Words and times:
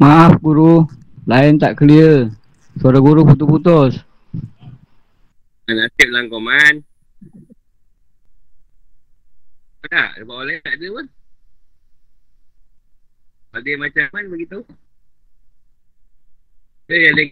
Maaf 0.00 0.40
guru, 0.40 0.88
lain 1.28 1.60
tak 1.60 1.76
clear. 1.76 2.32
Suara 2.80 2.96
guru 3.04 3.20
putus-putus. 3.28 4.00
Nasib 5.68 6.08
lah 6.08 6.24
kau 6.32 6.40
man. 6.40 6.80
Tak, 9.84 10.16
sebab 10.16 10.34
orang 10.40 10.48
lain 10.48 10.60
tak 10.64 10.74
ada 10.80 10.86
pun. 10.88 11.06
Kalau 13.50 13.60
dia 13.60 13.76
macam 13.76 14.04
man, 14.08 14.24
beritahu. 14.32 14.62
Dia 16.88 16.96
yang 16.96 17.14
lain. 17.20 17.30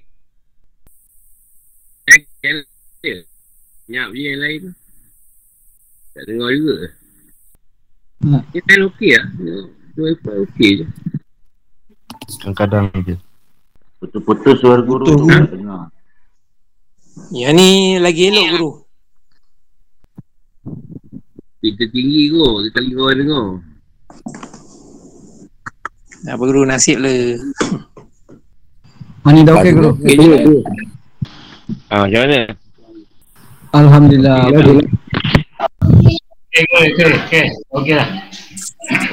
Yang 2.44 2.56
lain. 3.00 3.18
Nyap 3.88 4.08
je 4.12 4.20
yang 4.20 4.40
lain 4.44 4.58
tu. 4.60 4.72
Tak 6.12 6.22
dengar 6.28 6.50
juga. 6.52 6.76
Ha. 8.28 8.38
Dia 8.52 8.60
pen 8.60 8.80
okey 8.92 9.10
lah. 9.16 9.26
Dia 9.40 9.56
wifi 9.96 10.32
okey 10.44 10.70
je. 10.82 10.86
Kadang-kadang 12.28 12.92
je. 13.08 13.16
Putus-putus 13.98 14.60
suara 14.60 14.84
guru 14.84 15.08
Betul. 15.08 15.16
tu 15.16 15.26
tak 15.32 15.48
dengar. 15.56 15.88
Yang 17.32 17.54
ni 17.56 17.68
lagi 17.98 18.22
elok 18.30 18.46
guru. 18.52 18.70
Kita 21.58 21.84
tinggi 21.90 22.30
kot. 22.30 22.68
Sekali 22.68 22.88
kau 22.94 23.10
dengar. 23.10 23.46
Apa 26.28 26.42
guru 26.44 26.62
nasib 26.68 27.00
le. 27.00 27.40
Mana 29.24 29.42
dah 29.42 29.54
okey 29.58 29.72
guru? 29.74 29.90
Okey 29.98 30.14
je 30.14 30.28
lah. 30.28 30.42
Ah, 31.88 32.04
macam 32.06 32.20
mana? 32.22 32.40
Alhamdulillah. 33.72 34.38
Okey. 34.52 34.86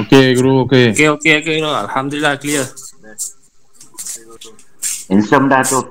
Okey 0.04 0.24
guru, 0.36 0.68
okey. 0.68 0.94
Okey 0.94 1.08
okey 1.10 1.34
okey 1.42 1.54
guru. 1.58 1.72
Alhamdulillah 1.74 2.38
clear. 2.38 2.68
Handsome 5.06 5.46
dah 5.46 5.62
tu. 5.62 5.82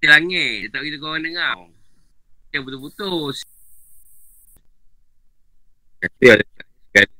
Langit. 0.00 0.72
Tak 0.72 0.80
kita 0.80 0.96
korang 0.96 1.20
dengar. 1.20 1.68
Yang 2.56 2.62
putus-putus. 2.64 3.44
Tapi 6.00 6.24
ada 6.32 6.40
sekali. 6.40 7.12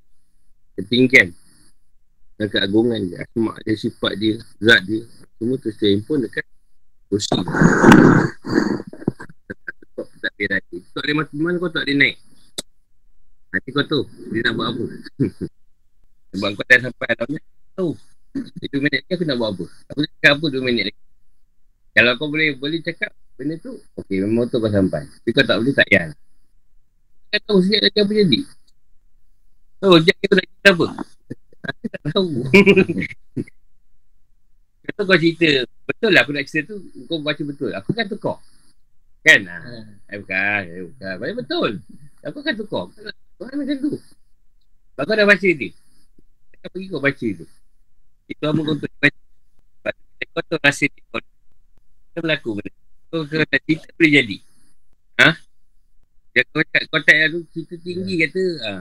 Ketinggian. 0.81 1.29
Dan 2.41 2.49
keagungan 2.49 3.01
dia. 3.13 3.29
Asmak 3.29 3.61
dia, 3.69 3.77
sifat 3.77 4.13
dia, 4.17 4.41
zat 4.65 4.81
dia. 4.89 5.05
Semua 5.37 5.61
tersedia 5.61 5.93
handphone 5.93 6.25
dekat 6.25 6.45
kursi. 7.13 7.37
Tak 10.21 10.33
dia 10.41 10.49
naik. 10.49 10.65
Tok 10.97 11.05
dia 11.05 11.15
mati 11.17 11.37
mana 11.37 11.57
kau 11.61 11.69
tak 11.69 11.85
dia 11.85 11.97
naik. 11.97 12.17
Nanti 13.53 13.69
kau 13.73 13.85
tu. 13.85 14.01
Dia 14.33 14.49
nak 14.49 14.57
buat 14.57 14.69
apa. 14.73 14.85
Sebab 16.33 16.49
kau 16.57 16.65
dah 16.65 16.79
sampai 16.89 17.09
dalamnya. 17.13 17.41
Tahu. 17.77 17.93
Itu 18.63 18.79
minit 18.79 19.03
ni 19.07 19.13
aku 19.15 19.25
nak 19.27 19.37
buat 19.39 19.51
apa. 19.59 19.65
Aku 19.91 19.99
nak 20.07 20.11
cakap 20.19 20.33
apa 20.39 20.47
dua 20.51 20.63
minit 20.63 20.85
lagi. 20.91 21.01
Kalau 21.91 22.15
kau 22.15 22.31
boleh 22.31 22.55
boleh 22.55 22.79
cakap 22.87 23.11
benda 23.35 23.59
tu, 23.59 23.75
okey 23.99 24.23
memang 24.23 24.47
tu 24.47 24.63
kau 24.63 24.71
sampai. 24.71 25.11
Tapi 25.11 25.31
kau 25.35 25.43
tak 25.43 25.59
boleh 25.59 25.75
tak 25.75 25.87
payah. 25.91 26.15
Kau 27.31 27.41
tahu 27.47 27.59
siap 27.67 27.81
lagi 27.83 27.99
apa 27.99 28.13
jadi. 28.15 28.41
Oh, 29.81 29.97
jadi 29.99 30.23
kau 30.29 30.37
nak 30.39 30.47
cerita 30.47 30.71
apa? 30.71 30.87
Aku 31.61 31.85
tak 31.89 32.03
tahu. 32.15 32.31
Kata 34.87 35.01
kau 35.07 35.19
cerita, 35.19 35.49
betul 35.87 36.11
lah 36.15 36.23
aku 36.23 36.33
nak 36.35 36.45
cerita 36.47 36.75
tu, 36.75 36.79
kau 37.11 37.19
baca 37.23 37.43
betul. 37.43 37.71
Aku 37.75 37.91
kan 37.91 38.07
tukar. 38.07 38.39
Kan? 39.21 39.45
Ha. 39.45 39.59
Eh, 40.11 40.19
bukan, 40.23 40.63
eh, 40.65 40.83
bukan. 40.89 41.15
Baik 41.21 41.35
betul. 41.45 41.71
Aku 42.25 42.39
kan 42.41 42.55
tukar. 42.55 42.87
Kau 43.39 43.45
kan 43.47 43.57
macam 43.59 43.77
tu. 43.79 43.93
Kau 45.01 45.17
dah 45.17 45.25
baca 45.25 45.49
ni, 45.49 45.73
kau 46.61 46.69
pergi 46.77 46.93
kau 46.93 47.01
baca 47.01 47.27
tu. 47.41 47.47
Itu 48.31 48.45
apa 48.47 48.61
kau 48.63 48.75
untuk 48.79 48.93
baca. 49.03 49.21
Sebab 49.83 49.93
tu, 49.99 50.27
kau 50.31 50.43
tu 50.47 50.57
rasa 50.63 50.85
ni, 50.87 51.01
kau 51.11 51.19
kau 51.19 52.21
berlaku 52.23 52.51
benda. 52.55 52.71
Kau 53.11 53.27
kau 53.27 53.43
tak 53.51 53.61
cerita 53.67 53.91
boleh 53.99 54.11
jadi. 54.23 54.39
Ha? 55.19 55.31
Ya, 56.39 56.43
kau 56.55 56.63
tak, 56.71 56.83
kau 56.95 57.03
tak 57.03 57.17
ada 57.27 57.39
cerita 57.51 57.75
tinggi 57.83 58.15
kata, 58.23 58.45
ha, 58.63 58.73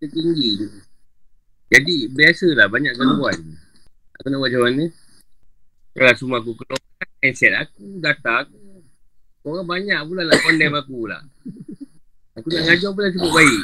cerita 0.00 0.16
tinggi 0.16 0.50
tu. 0.64 0.68
Jadi, 1.68 1.96
biasalah 2.08 2.66
banyak 2.72 2.96
gangguan. 2.96 3.38
Aku 4.16 4.26
nak 4.32 4.38
buat 4.40 4.48
macam 4.48 4.62
mana? 4.64 4.84
Kalau 5.92 6.14
semua 6.16 6.40
aku 6.40 6.56
keluar, 6.56 6.80
handset 7.20 7.52
aku, 7.52 8.00
data 8.00 8.48
aku. 8.48 8.56
Orang 9.44 9.68
banyak 9.68 10.00
pula 10.08 10.24
nak 10.24 10.40
condemn 10.40 10.76
aku 10.80 10.94
pula. 11.04 11.18
Aku 12.40 12.48
nak 12.48 12.62
ngajar 12.64 12.90
pula 12.96 13.12
cukup 13.12 13.32
baik. 13.36 13.62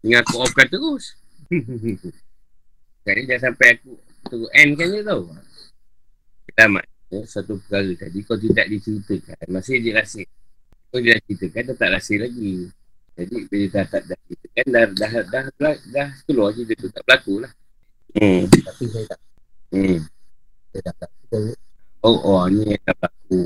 Dengan 0.00 0.20
aku 0.24 0.34
offkan 0.40 0.66
terus. 0.72 1.04
Sekarang 3.04 3.20
ni 3.20 3.28
jangan 3.28 3.42
sampai 3.52 3.68
aku 3.76 3.92
Tunggu 4.24 4.48
end 4.56 4.72
kan 4.80 4.88
je 4.88 5.00
tau. 5.04 5.20
Selamat 6.48 6.84
ya, 7.12 7.20
Satu 7.28 7.60
perkara 7.60 7.92
tadi 8.00 8.18
Kau 8.24 8.40
tidak 8.40 8.66
diceritakan. 8.72 9.46
Masih 9.52 9.76
dia 9.84 9.92
rasa. 10.00 10.24
Kau 10.88 10.98
dia 11.04 11.12
dah 11.12 11.20
ceritakan 11.28 11.62
Dah 11.68 11.76
tak 11.76 11.90
rasa 11.92 12.14
lagi. 12.16 12.72
Jadi 13.12 13.36
bila 13.52 13.66
dah 13.68 13.84
tak 13.92 14.02
dah 14.08 14.18
ceritakan 14.24 14.66
Dah 14.72 14.84
dah 14.88 15.10
dah, 15.12 15.22
dah, 15.28 15.44
dah, 15.60 15.74
dah 15.92 16.08
keluar 16.24 16.48
cerita 16.56 16.72
tu 16.80 16.88
Tak 16.88 17.02
berlaku 17.04 17.34
lah. 17.44 17.52
Hmm. 18.16 18.48
Tapi 18.48 18.84
saya 18.88 19.04
tak. 19.12 19.20
Hmm. 19.68 20.00
Saya 20.72 20.82
tak 20.88 20.94
tak 21.04 21.10
Oh, 22.04 22.16
oh 22.24 22.48
ni 22.48 22.64
yang 22.72 22.80
dah 22.88 22.94
berlaku. 22.96 23.40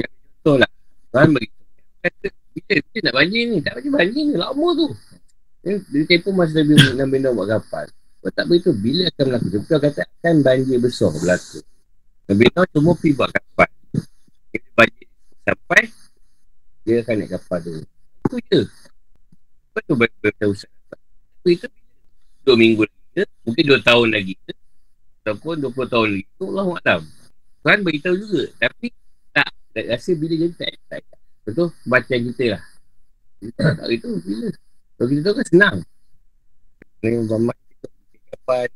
Yang 0.00 0.12
contoh 0.24 0.56
lah. 0.56 0.70
Tuan 1.12 1.28
beritahu 1.36 1.64
Kata 2.00 2.26
Bila 2.32 2.72
kita 2.80 2.98
nak 3.04 3.14
banjir 3.20 3.42
ni? 3.52 3.58
Tak 3.60 3.72
banjir 3.76 3.92
banjir 3.92 4.22
ni. 4.24 4.34
Lama 4.40 4.68
tu 4.72 4.88
dia, 5.66 5.82
dia 5.90 6.02
tempoh 6.06 6.30
masa 6.30 6.62
Nabi 6.62 6.78
Nabi 6.94 7.16
Nuh 7.18 7.34
buat 7.34 7.58
kapal. 7.58 7.90
Kalau 8.22 8.32
tak 8.38 8.46
beritahu 8.46 8.74
Bila 8.78 9.10
akan 9.10 9.22
berlaku? 9.26 9.46
Dia 9.50 9.58
betul 9.66 9.78
kata 9.82 10.00
Akan 10.06 10.34
banjir 10.46 10.78
besar 10.78 11.10
berlaku. 11.10 11.58
Nabi 12.30 12.42
Nuh 12.54 12.66
cuma 12.70 12.90
pergi 12.94 13.12
buat 13.18 13.30
kapal. 13.34 13.68
Bila 14.54 14.68
banjir 14.78 15.06
sampai 15.42 15.82
Dia 16.86 16.94
akan 17.02 17.14
naik 17.18 17.30
kapal 17.34 17.58
tu 17.66 17.70
Itu 18.30 18.36
je. 18.46 18.60
Betul 19.74 19.94
betul 20.22 20.46
usaha 20.54 20.70
Tapi 20.70 21.50
itu 21.58 21.66
Dua 22.46 22.54
minggu 22.54 22.86
lagi 22.86 23.26
Mungkin 23.42 23.64
dua 23.66 23.80
tahun 23.82 24.08
lagi 24.14 24.38
ke 24.46 24.54
Ataupun 25.26 25.58
20 25.58 25.90
tahun 25.90 26.08
lagi 26.14 26.26
Itu 26.30 26.44
Allah 26.54 26.66
Alam. 26.78 27.02
Tuhan 27.66 27.82
beritahu 27.82 28.14
juga. 28.14 28.46
Tapi 28.62 28.94
tak, 29.34 29.50
tak 29.74 29.84
rasa 29.90 30.14
bila 30.14 30.38
jadi 30.38 30.54
tak. 30.54 31.02
Betul? 31.42 31.74
Bacaan 31.82 32.22
kita 32.30 32.44
lah. 32.54 32.62
Kita 33.42 33.74
tak 33.74 33.90
itu 33.90 34.06
bila 34.22 34.46
Kalau 34.96 35.08
kita 35.12 35.20
tahu 35.28 35.34
kan 35.36 35.46
senang. 35.52 35.76
Muhammad 37.06 37.56
kita 37.70 37.86
bikin 37.86 38.22
kapal 38.34 38.66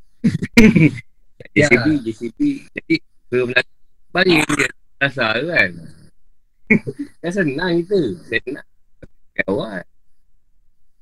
JCB 1.56 1.86
JCB 2.06 2.38
Jadi 2.78 2.94
Belum 3.32 3.48
nak 3.50 3.66
Balik 4.12 4.44
dia 4.54 4.68
Rasa 5.00 5.34
kan. 5.40 5.70
Kan 7.24 7.32
senang 7.32 7.82
kita. 7.82 8.00
Senang. 8.28 8.68
Kawan 9.40 9.84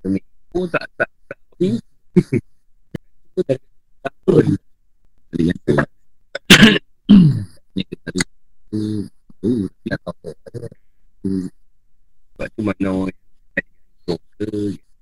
Seminggu 0.04 0.62
tak 0.70 0.84
tak 0.94 1.10
tak 1.26 1.38
Itu 1.58 3.40
dah 3.42 3.58
tahun 4.06 4.46
Dari 5.34 5.44
yang 5.50 5.58
tu 5.66 5.74
Ni 7.74 7.82
kita 7.82 7.96
tadi 8.06 8.20
Tu 8.70 8.82
Tu 9.42 9.50
Dia 9.82 9.96
tahu 10.04 10.14
apa 10.14 10.28
Tu 11.24 11.50
Sebab 12.36 12.48
tu 12.54 12.60
mana 12.62 12.88
orang 12.94 13.10
yang 13.10 13.26
Gantung 13.58 14.22
ke 14.38 14.46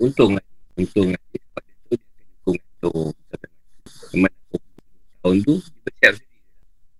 Untung 0.00 0.32
lah 0.38 0.44
Untung 0.80 1.08
lah 1.12 1.22
Sebab 1.34 1.62
dia 1.66 1.76
tu 1.84 1.94
Dia 1.96 2.06
akan 2.08 2.24
dukung 2.40 2.56
gantung 2.56 3.12
Memang 4.16 4.32
Tahun 5.20 5.36
tu 5.44 5.54
Dia 5.60 5.80
bersiap 5.84 6.12
sendiri 6.16 6.36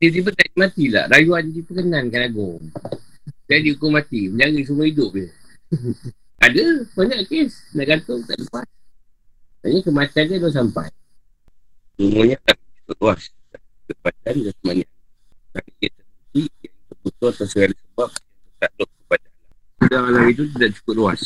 Tiba-tiba 0.07 0.31
tak 0.39 0.55
mati 0.55 0.87
lah. 0.87 1.11
Rayuan 1.11 1.51
diperkenankan 1.51 2.31
agung 2.31 2.63
Dia 3.51 3.59
dihukum 3.59 3.91
mati. 3.91 4.31
Menjaga 4.31 4.63
semua 4.63 4.87
hidup 4.87 5.11
dia. 5.19 5.27
Ada 6.47 6.87
Banyak 6.95 7.27
kes. 7.27 7.75
Nak 7.75 7.87
gantung 7.91 8.23
tak 8.23 8.39
lepas. 8.39 8.71
Maksudnya 9.67 9.83
kematian 9.83 10.25
dia 10.31 10.39
dah 10.39 10.53
sampai. 10.55 10.89
Semuanya 11.99 12.39
tak 12.47 12.55
luas 13.03 13.35
Kepadaan 13.91 14.35
dan 14.47 14.55
semuanya. 14.63 14.87
Tapi 15.51 15.71
dia 15.83 15.91
terbukti 15.91 16.43
Yang 16.47 16.83
terbutuh 16.87 17.27
atas 17.35 17.49
segala 17.51 17.75
sebab 17.75 18.11
Yang 18.15 18.47
tertakluk 18.47 18.91
kepada 18.95 19.27
Allah. 19.27 19.89
Dan 19.91 20.01
alam 20.07 20.25
itu 20.31 20.43
tidak 20.55 20.71
cukup 20.79 20.95
luas. 20.95 21.21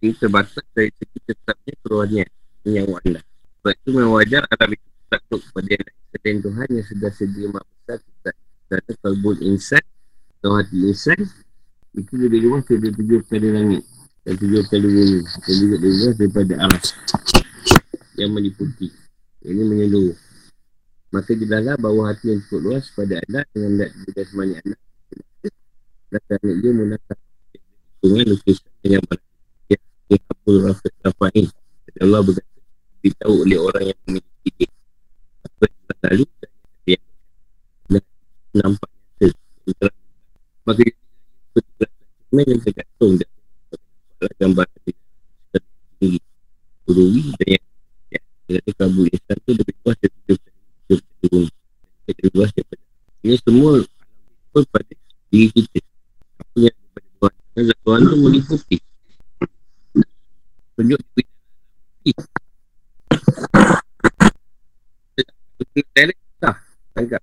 Ini 0.00 0.10
terbatas 0.16 0.64
dari 0.72 0.90
segi 0.96 1.18
tetapnya 1.20 1.74
keluarnya 1.84 2.24
Yang 2.64 2.96
anda 2.96 3.20
Sebab 3.60 3.72
itu 3.76 3.88
memang 3.92 4.12
wajar 4.16 4.42
alam 4.48 4.70
itu 4.72 4.88
tertakluk 5.16 5.42
kepada 5.48 5.68
yang 5.72 5.84
lain. 5.84 5.96
Selain 6.16 6.38
Tuhan 6.40 6.68
yang 6.72 6.86
sudah 6.86 7.10
sedia 7.12 7.46
maha 7.52 7.64
besar 7.66 7.98
Kerana 8.66 8.92
kalbun 9.04 9.36
insan 9.44 9.84
Atau 10.38 10.50
hati 10.56 10.76
insan 10.88 11.20
Itu 11.96 12.12
lebih 12.16 12.40
luas 12.44 12.62
dari 12.68 12.88
tujuh 12.92 13.18
perkara 13.24 13.48
langit. 13.52 13.82
Dan 14.24 14.34
tujuh 14.36 14.60
perkara 14.64 14.86
bumi. 14.88 15.20
Dan 15.24 15.54
juga 15.56 15.74
lebih 15.76 15.92
luas 15.96 16.14
daripada 16.16 16.54
aras 16.68 16.86
Yang 18.16 18.30
meliputi. 18.32 18.88
Ini 19.44 19.62
menyeluruh 19.64 20.16
Maka 21.12 21.32
jelaslah 21.32 21.76
bahawa 21.80 22.12
hati 22.12 22.34
yang 22.34 22.40
cukup 22.44 22.60
luas 22.60 22.84
pada 22.92 23.14
anda 23.24 23.40
dengan 23.54 23.70
melihat 23.78 23.92
juga 24.04 24.20
semuanya 24.26 24.56
anda. 24.60 24.76
Dan 26.06 26.20
kerana 26.28 26.50
dia 26.60 26.70
menggunakan 26.74 27.16
dengan 28.02 28.24
lukisan 28.30 28.74
yang 28.84 29.04
dia 29.70 29.78
dia 30.10 30.18
kabul 30.28 30.56
rafid 30.66 30.92
rafain. 31.06 31.46
Allah 32.02 32.20
berkata, 32.20 32.56
diberitahu 33.06 33.34
oleh 33.46 33.58
orang 33.62 33.84
yang 33.94 33.98
memiliki 34.10 34.50
dia. 34.58 34.70
Apa 35.46 35.62
yang 35.70 35.80
telah 35.86 35.95
lalu 36.06 36.24
yang 36.86 37.02
nampak 38.54 38.90
nyata. 39.18 39.26
yang. 39.66 39.90
Maka 40.66 40.82
belasan 41.54 41.90
cermin 42.26 42.46
yang 42.46 42.60
tergantung 42.62 43.12
sekali 43.18 44.34
yang 44.40 44.52
tinggi. 45.98 46.20
Urui 46.86 47.24
dan 47.42 47.58
yang 47.58 47.64
ya, 48.14 48.20
dia 48.46 48.62
kata 48.62 48.70
kabut 48.78 49.10
Islam 49.10 49.36
tu 49.42 49.50
lebih 49.58 49.74
luas 49.82 49.96
daripada 49.98 50.38
kita 50.86 50.94
lebih 52.06 52.52
daripada 52.54 52.76
ini 53.26 53.36
semua 53.42 53.82
pun 54.54 54.62
pada 54.70 54.92
diri 55.34 55.50
kita. 55.50 55.82
Apa 56.38 56.56
yang 56.62 56.76
Tuhan. 57.18 57.34
Tuhan 57.82 58.00
tu 58.06 58.16
meliputi. 58.22 58.78
Di 62.06 62.12
bidang 65.56 65.88
Direct 65.96 66.20
tak 66.42 66.56
Tangkap 66.92 67.22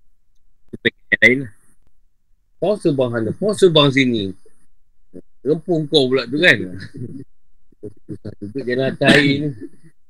Kita 0.69 0.75
pakai 0.81 1.03
yang 1.05 1.21
lain 1.21 1.37
lah. 1.45 1.51
Kau 2.57 2.73
sebang 2.79 3.09
sana 3.13 3.29
Kau 3.35 3.51
sebang 3.53 3.89
sini. 3.93 4.33
Rempung 5.43 5.83
kau 5.91 6.07
pula 6.07 6.23
tu 6.23 6.39
kan. 6.39 6.55
Susah 8.07 8.31
juga 8.39 8.59
jalan 8.63 8.87
atas 8.95 9.09
air 9.19 9.35
ni. 9.43 9.49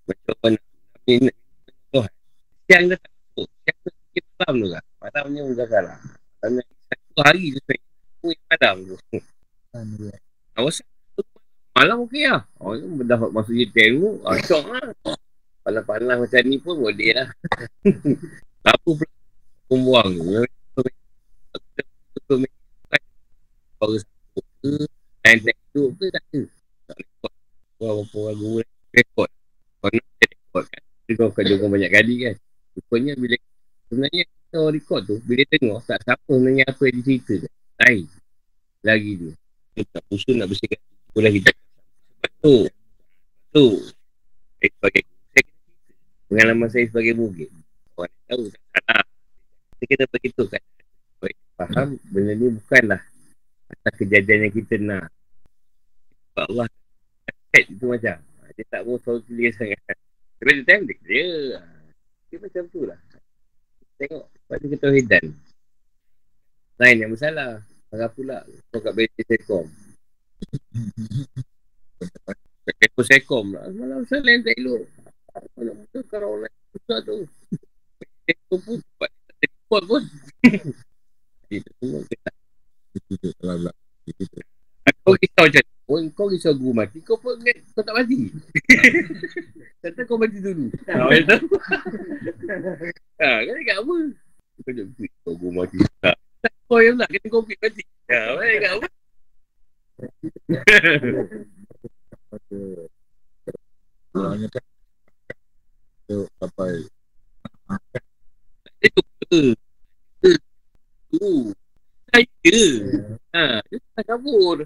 Macam 0.06 0.36
mana? 0.46 0.60
Ni 1.10 1.14
nak 1.26 1.36
Tuhan. 1.90 2.12
Siang 2.70 2.84
dah 2.94 2.98
tak 3.02 3.12
masuk. 3.12 3.48
Siang 3.66 3.78
tu 3.82 3.90
sikit 3.90 4.24
malam 4.38 4.56
tu 4.62 4.68
kan 4.70 4.84
Malamnya 5.02 5.42
pun 5.42 5.54
dah 5.58 5.68
salah 5.68 5.98
Malamnya 6.40 6.64
Satu 6.86 7.20
hari 7.26 7.44
tu 7.50 7.60
sebenarnya 7.66 7.90
Aku 8.14 8.26
yang 8.30 8.46
malam 8.48 8.76
tu. 8.86 8.96
Awas 10.54 10.78
Malam 11.74 12.06
okey 12.06 12.30
lah. 12.30 12.46
Oh 12.62 12.78
ni 12.78 12.86
dah 13.02 13.18
masuk 13.18 13.54
je 13.58 13.66
tengok 13.74 14.22
ah, 14.30 14.38
Syok 14.38 14.64
lah 14.70 14.86
Panas-panas 15.74 16.18
macam 16.22 16.42
ni 16.46 16.58
pun 16.62 16.76
boleh 16.78 17.10
lah. 17.18 17.28
Apa 18.70 18.90
pula 18.94 19.14
Aku 19.74 19.76
buang 19.82 20.14
Baru 23.82 23.98
satu 23.98 24.42
ke? 24.62 24.86
Tu 25.74 25.82
tak 26.14 26.22
ada. 26.30 26.42
Tak 26.86 26.96
rekod 27.02 27.34
Buang 27.82 28.06
apa 28.06 28.20
lagu 28.30 28.62
Rekod 28.94 29.30
Kau 29.82 29.90
nak 29.90 30.06
dia 30.22 30.26
rekod 30.30 30.64
kan? 30.70 30.84
Kau 31.18 31.28
akan 31.34 31.44
dengar 31.50 31.70
banyak 31.74 31.92
kali 31.92 32.16
kan? 32.22 32.36
Rupanya 32.78 33.14
bila 33.18 33.36
Sebenarnya 33.90 34.24
kita 34.30 34.56
orang 34.62 34.74
rekod 34.78 35.02
tu 35.10 35.16
Bila 35.26 35.42
tengok 35.50 35.80
tak 35.90 36.00
siapa 36.06 36.30
sebenarnya 36.30 36.64
apa 36.70 36.82
yang 36.86 36.98
dicerita 37.02 37.34
kan 37.42 37.54
Lain. 37.82 38.06
Lagi 38.86 39.12
Dia. 39.18 39.34
Tak 39.90 40.04
usul 40.14 40.38
nak 40.38 40.48
bersihkan. 40.54 40.78
Pula 41.10 41.34
kita 41.34 41.50
tu 42.44 42.70
tu 43.50 43.66
Eh 44.62 44.70
sebagai 44.70 45.02
Pengalaman 46.34 46.66
saya 46.66 46.90
sebagai 46.90 47.14
mugit 47.14 47.54
Orang 47.94 48.10
tahu 48.26 48.50
tak 48.50 48.82
salah. 48.82 49.06
Kita 49.78 49.84
kena 49.86 50.06
begitu 50.10 50.44
kan 50.50 50.64
faham? 51.54 51.94
Benda 52.10 52.34
ni 52.34 52.50
bukanlah 52.58 53.02
Atas 53.70 53.94
kejadian 54.02 54.50
yang 54.50 54.54
kita 54.54 54.76
nak. 54.82 55.14
Sebab 56.34 56.46
Allah 56.50 56.68
Set 57.54 57.70
itu 57.70 57.86
macam. 57.86 58.18
Dia 58.54 58.66
tak 58.70 58.82
mau 58.86 58.98
selalu 59.02 59.22
clear 59.30 59.54
sangat. 59.54 59.78
Tapi 60.42 60.50
dia 60.58 60.66
time 60.66 60.84
dia 60.90 60.98
clear 61.06 61.62
Dia 62.34 62.38
macam 62.42 62.64
tu 62.74 62.82
lah. 62.90 62.98
Tengok 64.02 64.26
tu 64.34 64.68
kita 64.74 64.90
hidan 64.90 65.26
Lain 66.82 66.98
yang 66.98 67.14
bersalah. 67.14 67.62
Marah 67.94 68.10
pula. 68.10 68.42
Kau 68.74 68.82
kat 68.82 68.94
BT 68.98 69.22
Sekom. 69.30 69.70
Kat 72.66 72.76
Kepo 72.82 73.06
Sekom 73.06 73.54
lah. 73.54 73.70
Malam 73.70 74.02
salah 74.10 74.34
yang 74.34 74.42
tak 74.42 74.58
elok 74.58 74.90
Mana 75.34 75.72
masa 75.74 76.00
kalau 76.06 76.38
orang 76.38 76.54
susah 76.70 76.98
tu 77.02 77.26
Sekom 78.24 78.60
pun 78.62 78.78
tak 79.02 79.12
report 79.42 79.84
pun 79.90 80.04
Itu 81.50 81.70
semua 81.82 82.02
kita 82.06 82.32
Itu 82.94 83.30
kalau. 83.42 83.74
Itu. 84.06 84.26
Kau 85.04 85.16
risau 85.18 85.44
macam 85.50 85.64
Oh, 85.84 86.00
kau 86.16 86.32
risau 86.32 86.56
guru 86.56 86.72
mati, 86.72 87.04
kau 87.04 87.20
pun 87.20 87.36
ingat 87.44 87.60
kau 87.76 87.84
tak 87.84 87.92
mati. 87.92 88.32
Kata 89.84 90.02
kau 90.08 90.16
mati 90.16 90.40
dulu. 90.40 90.72
Ha, 90.88 90.96
macam 90.96 91.44
tu. 91.44 91.48
ha, 93.20 93.30
kan 93.44 93.54
dekat 93.60 93.78
apa? 93.84 93.96
Kau 94.64 94.72
fikir 94.96 95.20
kau 95.28 95.36
guru 95.36 95.52
mati. 95.60 95.76
Tak. 96.00 96.16
Tak, 96.40 96.54
kau 96.72 96.80
yang 96.80 96.96
nak 96.96 97.12
kena 97.12 97.28
covid 97.28 97.58
mati. 97.60 97.84
Ha, 98.08 98.16
mana 98.32 98.48
dekat 98.48 98.72
apa? 98.80 98.88
Orangnya 104.14 104.48
kan 104.48 104.64
Itu 104.64 104.73
sampai 106.40 106.74
Itu 108.84 109.02
ke? 109.02 109.56
Tu. 111.14 111.30
Saya. 112.14 112.64
Ha, 113.34 113.62
dia 113.70 113.78
tak 113.98 114.04
kabur. 114.06 114.66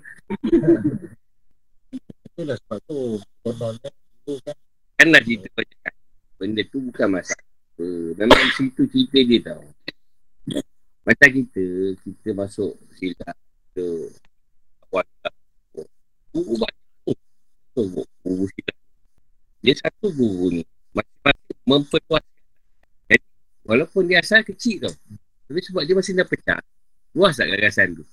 Itulah 2.35 2.57
sebab 2.59 2.79
tu 2.87 3.21
Kononnya 3.45 3.89
Dulu 4.27 4.39
kan 4.43 4.57
Kan 4.97 5.13
dah 5.13 5.21
cerita 5.23 5.47
kau 5.53 5.63
cakap. 5.63 5.93
Benda 6.41 6.61
tu 6.67 6.77
bukan 6.83 7.07
masalah. 7.15 7.47
Memang 8.17 8.41
situ 8.57 8.81
cerita 8.89 9.17
dia 9.21 9.39
tau. 9.45 9.63
Macam 11.07 11.29
kita, 11.31 11.65
kita 12.01 12.29
masuk 12.35 12.73
silap 12.97 13.37
ke 13.71 13.85
awal 14.89 15.05
Guru 16.33 16.53
banyak 16.59 16.87
tu. 17.05 17.13
Tu, 17.77 17.81
Guru 18.25 18.45
silap. 18.51 18.77
Dia 19.61 19.73
satu 19.77 20.07
guru 20.13 20.59
ni. 20.59 20.63
Memperluaskan. 21.67 22.43
Jadi, 23.11 23.27
walaupun 23.67 24.07
dia 24.07 24.23
asal 24.23 24.41
kecil 24.47 24.87
tau. 24.87 24.95
Tapi 25.51 25.59
sebab 25.59 25.83
dia 25.83 25.95
masih 25.99 26.15
dah 26.15 26.23
pecah. 26.23 26.59
Luas 27.11 27.35
tak 27.35 27.51
gagasan 27.51 27.91
tu. 27.99 28.03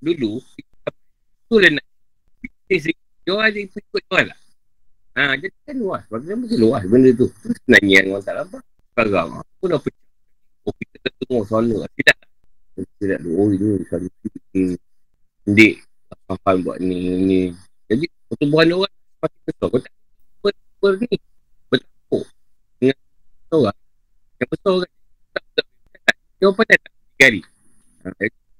Dulu, 0.00 0.40
tu 1.48 1.56
lah 1.56 1.70
nak. 1.72 1.86
Dia 2.68 3.30
orang 3.32 3.48
ada 3.52 3.58
ikut 3.60 3.84
dia 4.04 4.20
lah. 4.28 4.38
Ha, 5.18 5.36
jadi 5.36 5.56
kan 5.66 5.76
luas. 5.76 6.02
Bagi 6.08 6.32
mesti 6.32 6.56
luas 6.56 6.82
benda 6.88 7.10
tu. 7.12 7.26
Tu 7.28 7.52
sebenarnya 7.52 7.94
yang 8.00 8.06
orang 8.16 8.24
tak 8.24 8.34
nampak. 8.38 8.62
Sekarang, 8.90 9.28
aku 9.40 9.64
dah 9.68 9.80
pecah. 9.80 10.08
Oh, 10.64 10.74
kita 10.76 11.08
tengok 11.24 11.44
sana. 11.48 11.76
Tidak. 11.96 12.18
Tidak. 13.00 13.18
Oh, 13.32 13.48
ini 13.52 13.80
satu 13.88 14.08
ini. 14.56 14.76
Dik. 15.48 15.74
Faham 16.30 16.56
buat 16.62 16.78
ni, 16.78 16.96
ni. 17.20 17.40
Jadi, 17.90 18.06
pertumbuhan 18.28 18.70
orang 18.76 18.92
makin 19.20 19.40
besar. 19.46 19.66
Kau 19.68 19.80
tak 19.82 19.92
ber 20.80 20.92
ni. 20.96 21.16
Bertampuk. 21.68 22.24
Dengan 22.80 22.96
orang. 23.52 23.78
Yang 24.40 24.48
besar 24.56 24.74
kan. 24.80 24.90
Tak, 25.36 25.44
tak. 25.54 25.66
Dia 26.40 26.44
orang 26.48 26.56
pandai 26.56 26.78
tak? 26.80 26.92
Tiga 26.96 27.24
hari. 27.28 27.40
Ha, 28.00 28.08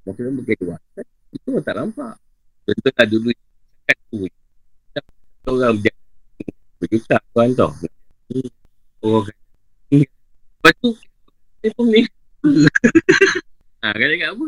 makin 0.05 0.23
lama 0.29 0.39
makin 0.45 0.57
luas. 0.61 0.83
Itu 1.33 1.47
orang 1.49 1.65
tak 1.65 1.75
nampak. 1.81 2.15
Contohlah 2.69 3.07
dulu. 3.09 3.31
Cakap 3.89 3.99
tu. 4.13 4.17
Orang 5.49 5.77
dia 5.81 5.93
berjuta 6.81 7.17
tuan 7.33 7.49
tau. 7.57 7.73
Oh, 9.01 9.25
kan. 9.25 9.37
Lepas 9.91 10.73
tu, 10.85 10.93
dia 11.65 11.73
pun 11.73 11.89
ni. 11.89 12.05
ha, 13.81 13.97
kata 13.97 14.15
kat 14.21 14.29
apa? 14.29 14.45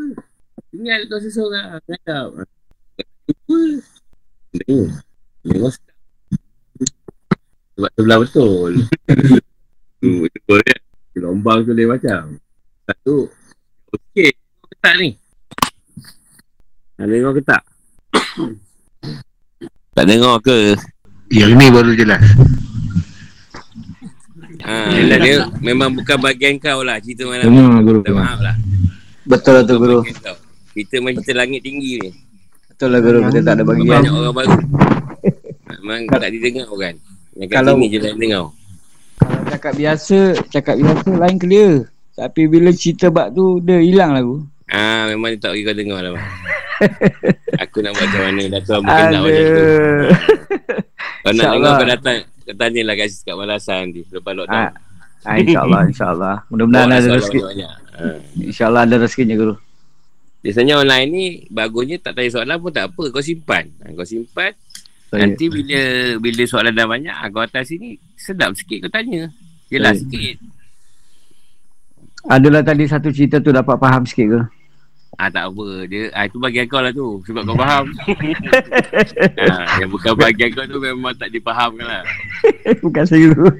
Ingat 0.76 1.00
kau 1.08 1.20
seseorang. 1.20 1.80
Cakap. 1.88 2.44
Lupa. 3.28 3.58
Ni. 4.52 4.76
Memang 5.48 5.72
sedap. 5.72 5.91
Sebab 7.82 7.98
sebelah 7.98 8.18
betul. 8.22 8.72
hmm, 10.06 10.18
betul 10.22 10.58
kan? 10.62 10.80
Gelombang 11.18 11.66
tu 11.66 11.74
lain 11.74 11.90
macam. 11.90 12.38
Satu. 12.86 13.26
Okey. 13.90 14.30
Kau 14.38 14.70
ketak 14.70 14.94
ni. 15.02 15.10
Ada 16.94 17.14
kau 17.26 17.34
ketak? 17.34 17.62
tak 19.98 20.04
dengar 20.06 20.38
ke? 20.46 20.78
Yang 21.34 21.52
ni 21.58 21.66
baru 21.74 21.90
jelas. 21.98 22.22
Ha, 24.62 24.94
yelah, 24.94 25.18
dia 25.18 25.36
memang 25.58 25.90
bukan 25.90 26.22
bagian 26.22 26.62
kau 26.62 26.86
lah 26.86 27.02
cerita 27.02 27.26
malam. 27.26 27.50
Benar 27.50 27.82
guru. 27.82 27.98
Minta 28.06 28.14
maaf 28.14 28.38
lah. 28.46 28.56
Betul 29.26 29.52
lah 29.58 29.62
tu 29.66 29.74
guru. 29.82 30.06
Kita 30.70 31.02
main 31.02 31.18
cerita 31.18 31.34
langit 31.34 31.66
tinggi 31.66 31.98
ni. 31.98 32.14
Betul 32.70 32.94
lah 32.94 33.02
guru. 33.02 33.26
Kita 33.26 33.42
tak 33.42 33.58
ada 33.58 33.66
bagian. 33.66 33.90
Banyak 33.90 34.12
orang 34.14 34.34
baru. 34.38 34.54
Memang 35.82 36.06
tak 36.14 36.30
didengar 36.30 36.70
kan. 36.78 36.94
Yang 37.36 37.48
kat 37.48 37.56
Kalau- 37.56 37.76
sini 37.80 37.86
je 37.88 37.98
lain 37.98 38.16
dengar. 38.20 38.44
Kalau 39.22 39.42
cakap 39.48 39.72
biasa, 39.78 40.18
cakap 40.50 40.74
biasa 40.80 41.08
lain 41.14 41.36
clear. 41.38 41.72
Tapi 42.12 42.42
bila 42.44 42.68
cerita 42.76 43.08
bab 43.08 43.32
tu, 43.32 43.62
dia 43.64 43.80
hilang 43.80 44.12
lah 44.12 44.20
guru. 44.20 44.44
Ah, 44.68 45.08
memang 45.08 45.32
dia 45.32 45.48
tak 45.48 45.50
bagi 45.56 45.64
kau 45.64 45.76
dengar 45.76 45.98
lah. 46.00 46.12
bang. 46.16 46.26
Aku 47.62 47.76
nak 47.80 47.92
buat 47.92 48.04
macam 48.08 48.20
mana. 48.24 48.42
Dah 48.48 48.60
tu 48.64 48.72
aku 48.74 48.84
kenal 48.88 49.20
macam 49.22 49.42
tu. 49.44 49.64
Kau 51.22 51.30
nak 51.30 51.32
InsyaAllah. 51.32 51.52
dengar 51.54 51.72
kau 51.72 51.88
datang. 51.88 52.16
Kau 52.42 52.54
tanyalah 52.58 52.94
kat 52.98 53.08
kat 53.22 53.34
malasan 53.36 53.76
nanti. 53.86 54.00
Lepas 54.10 54.32
lockdown. 54.34 54.58
Ah, 54.58 54.70
ah, 55.28 55.34
InsyaAllah, 55.38 55.80
insyaAllah. 55.86 56.36
Mudah-mudahan 56.50 56.88
ada 56.90 57.08
rezeki. 57.14 57.38
Ha. 57.92 58.06
InsyaAllah 58.42 58.82
ada 58.88 58.94
rezekinya 58.98 59.36
guru. 59.38 59.54
Biasanya 60.42 60.74
online 60.82 61.06
ni 61.06 61.24
bagusnya 61.46 62.02
tak 62.02 62.18
tanya 62.18 62.30
soalan 62.34 62.56
pun 62.58 62.72
tak 62.74 62.90
apa. 62.90 63.02
Kau 63.14 63.22
simpan. 63.22 63.70
Ha, 63.86 63.94
kau 63.94 64.08
simpan. 64.08 64.50
Saya, 65.12 65.28
Nanti 65.28 65.44
bila 65.52 65.80
bila 66.24 66.42
soalan 66.48 66.72
dah 66.72 66.88
banyak, 66.88 67.12
ah, 67.12 67.28
kau 67.28 67.44
atas 67.44 67.68
sini 67.68 68.00
sedap 68.16 68.56
sikit 68.56 68.88
kau 68.88 68.92
tanya. 68.96 69.28
Jelas 69.68 70.00
Baik. 70.00 70.08
sikit. 70.08 70.36
adalah 72.32 72.64
tadi 72.64 72.88
satu 72.88 73.12
cerita 73.12 73.36
tu 73.44 73.52
dapat 73.52 73.76
faham 73.76 74.08
sikit 74.08 74.26
ke? 74.32 74.40
Ah 75.20 75.28
tak 75.28 75.52
apa. 75.52 75.84
Dia 75.84 76.08
ah, 76.16 76.24
itu 76.24 76.40
bagi 76.40 76.64
kau 76.64 76.80
lah 76.80 76.96
tu. 76.96 77.20
Sebab 77.28 77.44
kau 77.44 77.60
faham. 77.60 77.92
ah, 79.52 79.84
yang 79.84 79.92
bukan 79.92 80.16
bagi 80.16 80.48
kau 80.48 80.64
tu 80.64 80.80
memang 80.80 81.12
tak 81.12 81.28
dipahamkan 81.28 81.84
lah. 81.84 82.02
Bukan 82.84 83.04
saya 83.04 83.36
dulu. 83.36 83.52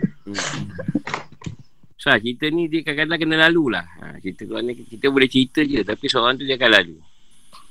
So, 2.01 2.09
lah, 2.09 2.19
cerita 2.19 2.49
ni 2.49 2.67
dia 2.73 2.81
kadang-kadang 2.81 3.29
kena 3.29 3.37
lalu 3.53 3.77
lah. 3.77 3.85
Ha, 4.01 4.17
cerita 4.25 4.49
kau 4.49 4.57
ni 4.65 4.73
kita 4.73 5.13
boleh 5.13 5.29
cerita 5.29 5.61
je 5.61 5.85
tapi 5.85 6.09
seorang 6.09 6.41
tu 6.41 6.49
dia 6.49 6.57
akan 6.57 6.71
lalu. 6.81 6.97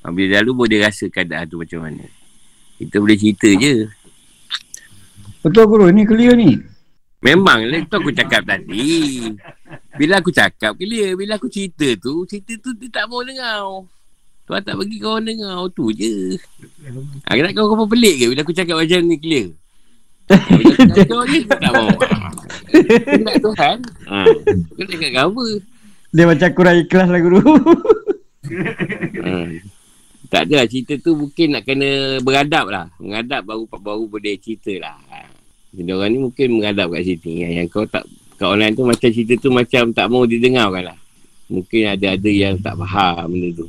Ha, 0.06 0.14
bila 0.14 0.38
lalu 0.38 0.52
boleh 0.54 0.70
dia 0.70 0.86
rasa 0.86 1.10
keadaan 1.10 1.50
tu 1.50 1.58
macam 1.58 1.90
mana. 1.90 2.21
Kita 2.82 2.98
boleh 2.98 3.18
cerita 3.18 3.50
je. 3.62 3.86
Betul 5.46 5.66
guru, 5.70 5.86
ni 5.94 6.02
clear 6.06 6.34
ni. 6.34 6.58
Memang 7.22 7.62
lah 7.70 7.86
tu 7.86 8.02
aku 8.02 8.10
cakap 8.10 8.42
tadi. 8.42 9.22
Bila 9.94 10.18
aku 10.18 10.34
cakap 10.34 10.74
clear. 10.74 11.14
Bila 11.14 11.38
aku 11.38 11.46
cerita 11.46 11.86
tu, 12.02 12.26
cerita 12.26 12.58
tu 12.58 12.74
dia 12.74 12.90
tak 12.90 13.06
mau 13.06 13.22
dengar. 13.22 13.86
Tuan 14.50 14.62
tak 14.66 14.74
bagi 14.74 14.98
kau 14.98 15.22
dengar. 15.22 15.70
Tu 15.78 15.86
je. 15.94 16.14
Ha, 17.30 17.38
kenapa 17.38 17.62
kau 17.62 17.78
kau 17.78 17.86
pelik 17.86 18.18
ke 18.18 18.26
bila 18.34 18.42
aku 18.42 18.58
cakap 18.58 18.82
macam 18.82 19.00
ni 19.06 19.18
clear? 19.22 19.54
Bila 20.26 20.74
aku 20.74 20.90
cakap 20.98 21.22
ni 21.30 21.40
tak 21.46 21.62
mau. 21.70 21.90
Nak 23.22 23.36
Tuhan. 23.46 23.78
Ha, 24.10 24.18
kau 24.74 24.86
cakap? 24.90 25.30
Dia 26.12 26.26
macam 26.26 26.50
kurang 26.58 26.78
ikhlas 26.82 27.08
lah 27.14 27.22
guru. 27.22 27.46
Hmm. 29.22 29.62
Tak 30.32 30.48
ada 30.48 30.64
lah, 30.64 30.68
cerita 30.72 30.96
tu 30.96 31.12
mungkin 31.12 31.60
nak 31.60 31.68
kena 31.68 32.24
beradab 32.24 32.72
lah. 32.72 32.88
Mengadap 33.04 33.44
baru 33.44 33.68
baru 33.68 34.08
boleh 34.08 34.40
cerita 34.40 34.72
lah. 34.80 34.96
Jadi 35.76 35.92
orang 35.92 36.08
ni 36.08 36.20
mungkin 36.24 36.48
mengadap 36.56 36.88
kat 36.96 37.04
sini. 37.04 37.44
Yang, 37.44 37.52
yang 37.52 37.68
kau 37.68 37.84
tak, 37.84 38.08
kat 38.40 38.48
online 38.48 38.72
tu 38.72 38.88
macam 38.88 39.10
cerita 39.12 39.34
tu 39.36 39.52
macam 39.52 39.92
tak 39.92 40.08
mau 40.08 40.24
didengarkan 40.24 40.96
lah. 40.96 40.98
Mungkin 41.52 41.84
ada-ada 41.84 42.32
yang 42.32 42.56
tak 42.64 42.80
faham 42.80 43.28
benda 43.28 43.60
tu. 43.60 43.68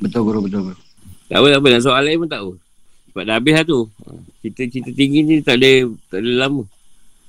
betul 0.00 0.24
guru, 0.24 0.48
betul 0.48 0.72
guru. 0.72 0.78
Tak 1.28 1.44
apa, 1.44 1.46
tak 1.52 1.60
apa. 1.60 1.68
Dan 1.76 1.80
soalan 1.84 2.04
lain 2.08 2.18
pun 2.24 2.30
tak 2.32 2.40
apa. 2.40 2.54
Sebab 3.12 3.22
dah 3.28 3.34
habis 3.36 3.52
lah 3.52 3.64
tu. 3.68 3.80
Cerita-cerita 4.40 4.90
tinggi 4.96 5.20
ni 5.28 5.34
tak 5.44 5.60
boleh, 5.60 5.92
tak 6.08 6.18
boleh 6.24 6.36
lama. 6.40 6.62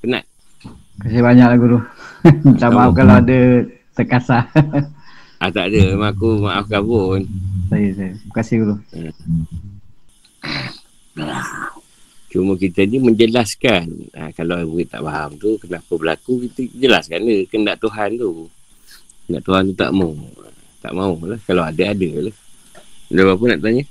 Penat. 0.00 0.24
Terima 0.64 1.04
kasih 1.04 1.20
banyak 1.20 1.46
lah 1.52 1.58
guru. 1.60 1.78
Minta 2.48 2.66
maaf 2.72 2.96
kalau 2.96 3.14
ada 3.20 3.38
terkasar. 3.92 4.48
Ah 5.40 5.48
tak 5.48 5.72
ada. 5.72 5.96
Memang 5.96 6.12
aku 6.12 6.44
maafkan 6.44 6.84
pun. 6.84 7.24
saya, 7.72 7.88
saya. 7.96 8.12
Terima 8.12 8.34
kasih 8.36 8.56
guru. 8.60 8.76
Cuma 12.30 12.52
kita 12.60 12.84
ni 12.84 13.00
menjelaskan. 13.00 14.12
Ha, 14.14 14.30
Kalau 14.36 14.60
murid 14.68 14.86
tak 14.86 15.02
faham 15.02 15.34
tu 15.34 15.58
Kenapa 15.58 15.90
berlaku 15.98 16.46
Kita 16.46 16.62
jelaskan 16.76 17.26
dia. 17.26 17.42
Kendak 17.48 17.80
Tuhan 17.80 18.20
tu. 18.20 18.46
Kendak 19.26 19.42
Tuhan 19.48 19.62
tu 19.72 19.74
tak 19.74 19.90
mau. 19.96 20.12
Tak 20.84 20.92
mau 20.92 21.16
lah. 21.24 21.40
Kalau 21.48 21.64
ada 21.64 21.84
ada 21.88 22.10
lah. 22.20 22.36
Ada 23.10 23.20
apa 23.26 23.44
nak 23.48 23.60
tanya? 23.64 23.84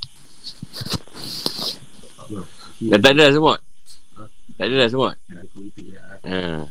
Dah 2.79 2.99
tak 3.03 3.11
ada 3.11 3.27
dah 3.27 3.33
semua 3.35 3.55
Tak 4.55 4.65
ada 4.71 4.75
dah 4.79 4.89
semua 4.89 5.09
ha. 6.23 6.63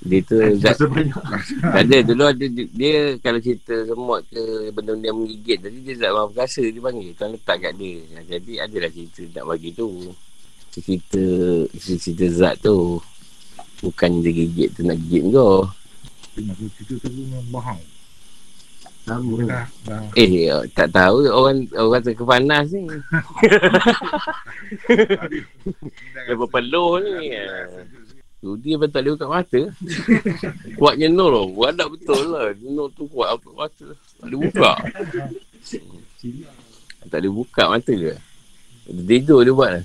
Dia 0.00 0.18
tu 0.24 0.40
tak, 0.64 0.80
tak 0.80 1.82
ada 1.84 1.96
Dulu 2.08 2.24
ada 2.24 2.40
dia, 2.48 2.64
dia 2.72 3.20
Kalau 3.20 3.36
cerita 3.36 3.84
semut 3.84 4.24
ke 4.32 4.72
Benda-benda 4.72 5.12
yang 5.12 5.18
menggigit 5.20 5.60
Tadi 5.60 5.78
dia 5.84 6.08
tak 6.08 6.12
mahu 6.16 6.32
rasa 6.32 6.64
Dia 6.64 6.80
panggil. 6.80 7.12
Tuan 7.12 7.36
letak 7.36 7.56
kat 7.60 7.72
dia. 7.76 8.00
Ha, 8.16 8.24
Jadi 8.24 8.52
adalah 8.64 8.88
cerita 8.88 9.22
Nak 9.36 9.44
bagi 9.44 9.70
tu. 9.76 9.88
Cerita 10.72 11.20
Cerita 11.76 12.24
zat 12.32 12.54
tu. 12.64 12.96
Bukan 13.84 14.24
dia 14.24 14.32
gigit 14.32 14.72
tu 14.72 14.80
Nak 14.88 14.96
gigit 15.04 15.28
kau. 15.28 15.68
Aku 16.32 16.64
cerita 16.80 17.04
tu 17.04 17.20
memang 17.20 17.44
bahang. 17.52 17.80
Sama 19.04 19.36
Dah, 19.44 19.68
dah. 19.84 20.00
Eh 20.16 20.48
tak 20.72 20.96
tahu 20.96 21.28
Orang 21.28 21.68
orang 21.76 22.00
kata 22.00 22.16
kepanas 22.16 22.72
ni. 22.72 22.88
Lepas 26.32 26.48
peluh 26.48 27.04
ni. 27.04 27.36
Ha. 27.36 27.68
Tu 28.44 28.52
dia 28.60 28.76
pun 28.76 28.92
tak 28.92 29.08
boleh 29.08 29.16
buka 29.16 29.26
mata. 29.32 29.60
Kuatnya 30.78 31.08
Nur 31.08 31.32
tau 31.32 31.48
Beradab 31.48 31.96
betul 31.96 32.28
lah. 32.28 32.52
Nur 32.60 32.92
tu 32.92 33.08
kuat 33.08 33.40
buka 33.40 33.50
mata. 33.56 33.86
Tak 34.20 34.26
boleh 34.28 34.38
buka. 34.44 34.72
Tak 37.08 37.20
boleh 37.24 37.32
buka 37.32 37.62
mata 37.72 37.92
dia. 37.96 38.20
Dia 38.84 39.16
tidur 39.16 39.48
dia 39.48 39.56
buat. 39.56 39.70
Lah 39.80 39.84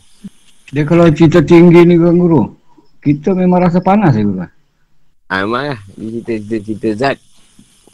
Dia 0.75 0.83
kalau 0.83 1.07
cerita 1.15 1.39
tinggi 1.39 1.87
ni 1.87 1.95
kan 1.95 2.19
guru. 2.19 2.51
Kita 2.99 3.31
memang 3.31 3.63
rasa 3.63 3.79
panas 3.79 4.11
ya 4.11 4.27
guru. 4.27 4.43
ha, 4.43 5.33
Memang 5.39 5.63
lah. 5.71 5.79
Dia 5.95 6.19
cerita, 6.19 6.31
cerita, 6.35 6.55
cerita 6.67 6.89
zat. 6.99 7.17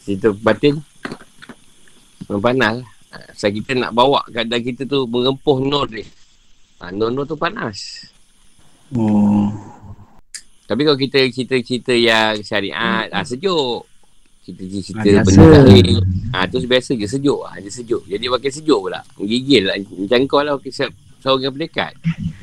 Cerita 0.02 0.28
batin. 0.34 0.82
Memang 2.26 2.42
panas 2.42 2.72
lah. 2.82 2.88
Sebab 3.38 3.50
kita 3.54 3.70
nak 3.78 3.94
bawa 3.94 4.26
keadaan 4.34 4.62
kita 4.66 4.82
tu 4.82 5.06
Merempuh 5.06 5.62
Nur 5.62 5.86
dia 5.86 6.02
ha, 6.82 6.90
Nur-Nur 6.90 7.22
tu 7.22 7.38
panas. 7.38 8.10
Oh. 8.94 9.75
Tapi 10.66 10.80
kalau 10.82 10.98
kita 10.98 11.22
cerita-cerita 11.30 11.94
yang 11.94 12.42
syariat, 12.42 13.06
ah 13.14 13.22
sejuk. 13.22 13.86
Kita 14.42 14.62
cerita 14.82 15.06
Ah, 15.10 15.22
benda 15.22 15.58
lain. 15.62 16.02
Ah 16.34 16.44
tu 16.46 16.58
biasa 16.62 16.94
je 16.98 17.06
sejuk 17.06 17.40
ah, 17.46 17.54
dia 17.58 17.70
sejuk. 17.70 18.02
Jadi 18.06 18.26
makin 18.26 18.50
sejuk 18.50 18.80
pula. 18.90 19.02
Menggigil 19.18 19.62
lah. 19.66 19.74
Macam 19.78 20.18
kau 20.26 20.42
lah 20.42 20.54
kisah 20.58 20.90
seorang 21.22 21.50
yang 21.50 21.54
pendekat. 21.54 21.94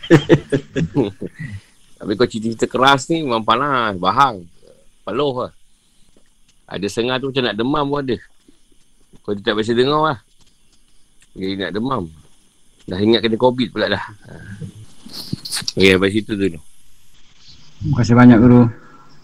Tapi 1.99 2.11
kau 2.15 2.27
cerita-cerita 2.27 2.67
keras 2.67 3.11
ni 3.11 3.23
memang 3.23 3.43
panas, 3.43 3.95
bahang. 3.99 4.43
Peluh 5.03 5.47
lah. 5.47 5.53
Ada 6.67 6.87
setengah 6.87 7.19
tu 7.19 7.27
macam 7.31 7.43
nak 7.43 7.55
demam 7.59 7.85
pun 7.87 7.99
ada. 8.07 8.17
Kau 9.23 9.35
tak 9.35 9.55
biasa 9.55 9.75
dengar 9.75 9.99
lah. 9.99 10.17
Jadi 11.35 11.59
nak 11.59 11.71
demam. 11.75 12.03
Dah 12.87 12.99
ingat 12.99 13.23
kena 13.23 13.39
COVID 13.39 13.67
pula 13.71 13.87
dah. 13.87 14.03
Okay, 15.75 15.95
sampai 15.95 16.11
situ 16.11 16.35
dulu. 16.35 16.59
Terima 17.83 17.99
kasih 17.99 18.15
banyak 18.15 18.39
guru. 18.39 18.82